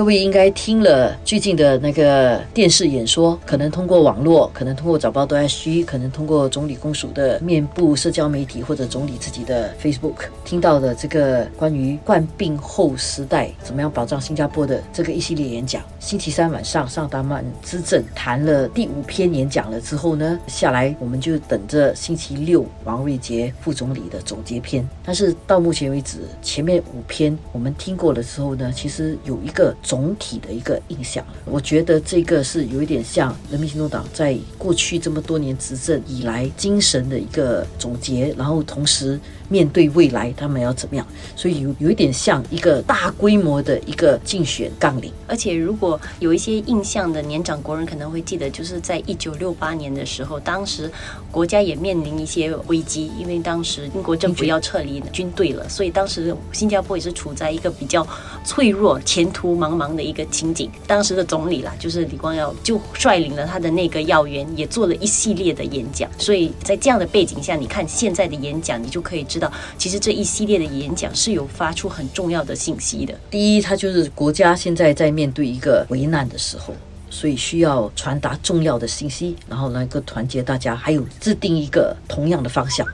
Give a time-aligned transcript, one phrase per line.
[0.00, 15.82] 各位应该听了最近的那个电视演说，可能通过网络，可能通过早报都 SG，可能通过总理公署的面部社交媒体或者总理自己的 Facebook 听到的这个关于冠病后时代怎么样保障新加坡的这个一系列演讲。
[15.98, 24.88] 星期三晚上上达曼资政谈了第五篇演讲了之后呢，下来我们就等着星期六王瑞杰副总理的总结篇。
[25.04, 29.76] 但是到目前为止，前面五篇我们听过了之后呢，其实有一个。
[29.90, 45.12] 总体的一个印象，我觉得这个是有一点像人民行动党在过去这么多年执政以来精神的一个总结，然后同时面对未来他们要怎么样，所以有有一点像一个大规模的一个竞选纲领。
[45.26, 50.88] 而且如果有一些印象的年长国人可能会记得，就是在一九六八年的时候，当时
[51.32, 58.06] 国家也面临一些危机，因为当时英国政府要撤离军队了，所以当时新加坡也是处在一个比较
[58.44, 59.79] 脆弱、前途茫。
[59.80, 66.10] 忙的一个情景，当时的总理啦，就是李光耀，就率领了他的那个要员，也做了一系列的演讲。
[66.18, 73.14] 所以在这样的背景下，你看现在的演讲，你就可以知道，其实这一系列的演讲是有发出很重要的信息的。
[73.30, 76.74] 第一，它就是国家现在在面对一个危难的时候，
[77.08, 82.86] 所以需要传达重要的信息，然后能够团结大家，还有制定一个同样的方向。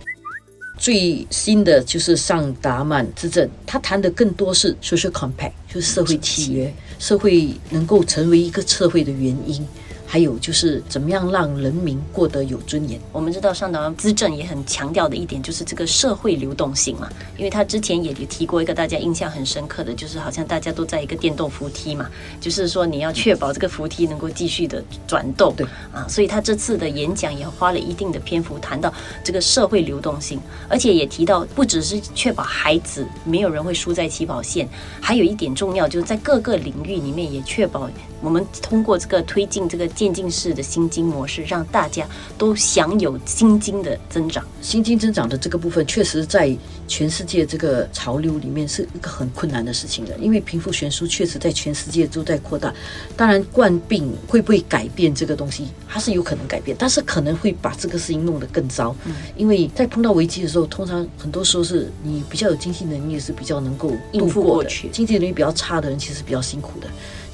[0.79, 9.67] 最新的就是上达曼之政，他谈的更多是 social compact，就是社会契约，社会能够成为一个社会的原因。
[10.07, 13.01] 还有就是怎么样让人民过得有尊严？
[13.13, 22.09] 我们知道上岛资政也很强调的一点就是这个社会流动性嘛，因为他之前也提过一个大家印象很深刻的就是好像大家都在一个电动扶梯嘛，
[22.41, 25.53] 就是说你要确保这个扶梯能够继续的转动。
[25.57, 28.93] 对啊，所以他这次的演讲也花了一定的篇幅谈到
[29.25, 34.69] 这个社会流动性，而且也提到不只是确保孩子没有人会输在起跑线，
[35.01, 37.91] 还有一点重要就是在各个领域里面也确保。
[38.23, 42.07] 我们通过这个推进这个渐进式的薪金模式，让大家
[42.39, 44.45] 都享有薪金的增长。
[44.61, 52.73] 薪金增长的这个部分，确实在全世界这个潮流里面是一个很困难的事情的，因为贫富悬殊确实在全世界都在扩大。
[53.17, 58.95] 当然，冠病会不会改变这个东西，它是有可能改变，但是可能会把这个事情弄得更糟。
[59.07, 66.87] 嗯，因为在碰到危机的时候，通常很多时候是你比较有经济能力是比较能够应付过去，经济能力比较差的人其实比较辛苦的。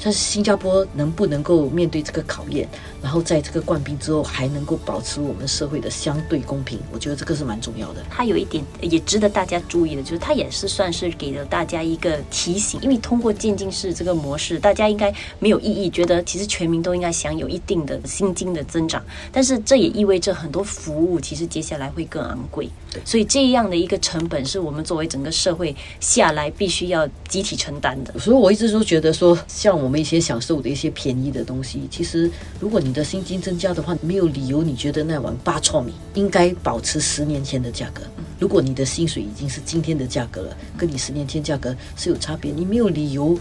[0.05, 2.69] 但是新加坡能不能够面对这个考验，
[3.01, 6.77] 然后在这个冠病之后还能够保持我们社会的相对公平？
[6.93, 8.03] 我觉得这个是蛮重要的。
[8.11, 19.01] 它有一点也值得大家注意的，就是它也是算是给了大家一个提醒，因为通过渐进式这个模式，大家应该没有异议，觉得其实全民都应该享有一定的薪金的增长。
[19.31, 22.69] 但是这也意味着很多服务其实接下来会更昂贵。
[22.91, 28.19] 对，所以这样的一个成本是我们作为整个社会下来必须要集体承担的。
[28.19, 29.92] 所以我一直都觉得说，像我。
[29.93, 38.01] 我们一些享受的一些便宜的东西，其实如果你的薪金增加的话，没有理由你觉得那碗八糙米应该保持十年前的价格。
[38.39, 43.39] 如果你的薪水已经是今天的价格了，跟你十年前价格是有差别，你没有理由。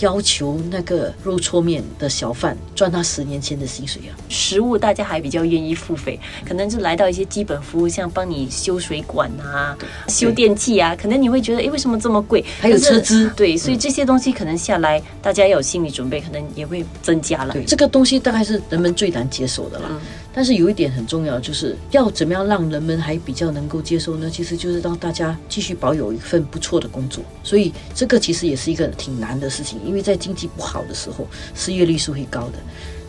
[0.00, 4.12] 要求那个肉搓面的小贩赚他十年前的薪水啊！
[4.28, 9.76] 食物大家还比较愿意付费，可能是来到一些基本服务，像帮你修水管啊、
[10.08, 12.44] 修电器啊，可能你会觉得，哎，为什么这么贵？
[12.60, 17.54] 还有车资，对，所以这些东西可能下来，大家要有心理准备，可能也会增加了。
[17.54, 19.90] 对，这个东西大概是人们最难接受的了。
[20.36, 24.28] 但是有一点很重要，就是要怎么样让人们还比较能够接受呢？
[24.28, 27.24] 其实就是让大家继续保有一份不错的工作。
[27.42, 32.58] 所以这个其实也是一个挺难的事情，因为在经济不好的时候，失业率是会高的。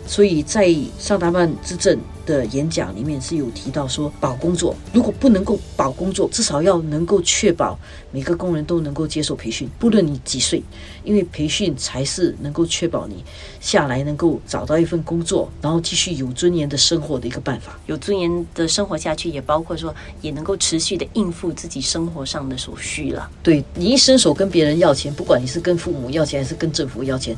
[0.07, 7.77] 所以在上达曼之政的演讲里面是有提到说，保工作如果不能够保工作，至少要能够确保
[8.11, 10.63] 每个工人都能够接受培训，不论你几岁，
[11.03, 13.23] 因为培训才是能够确保你
[13.59, 17.77] 下来能够找到一份工作，然后继续有尊严的生活的一个办法。
[17.85, 23.29] 有尊严的生活下去，也包括说也能够持续的应付自己生活上的所需了。
[23.43, 27.35] 对你一伸手跟别人要钱，不管你是跟父母要钱还是跟政府要钱。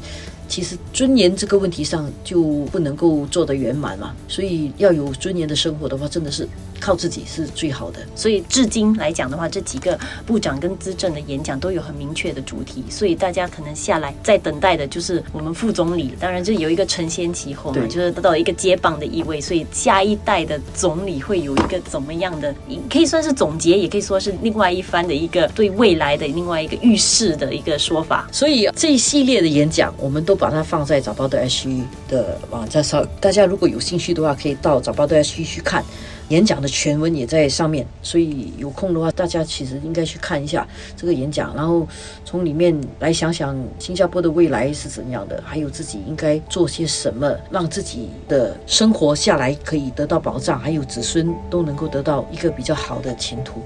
[0.49, 2.41] 其实尊严这个问题上就
[2.71, 6.45] 不能够做得圆满嘛，所以要有尊严的生活的话，真的是
[6.79, 7.99] 靠自己是最好的。
[8.15, 16.15] 所以至今来讲的话，这几个部长跟资政的演讲都有很明确的主题，所以大家可能下来在等待的就是我们副总理。
[16.19, 22.51] 当然，这有一个承先启后嘛，就是得到一个接棒的意味，所以下一代的总理会有一个怎么样的，
[22.89, 28.27] 可以算是总结，也可以说是另外一番的一个对未来的另外一个预示的一个说法。
[28.31, 30.38] 所以这一系列的演讲，我们都。
[30.39, 31.67] 把它放在早报的 S
[32.07, 35.83] 的网站上，大家如果有兴趣的话，可以到早报的 S 去看。
[36.29, 41.87] 演讲的全文也在上面，所以有空的话，大家其实应该去看一下这个演讲，然后
[42.23, 53.63] 从里面来想想新加坡的未来是怎样的，还有自己应该做些什么，让自己的生活下来可以得到保障，还有子孙都能够得到一个比较好的前途。